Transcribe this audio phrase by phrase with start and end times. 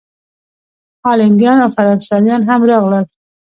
[1.03, 3.05] هالینډیان او فرانسویان هم راغلل.